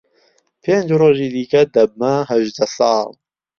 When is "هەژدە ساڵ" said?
2.29-3.07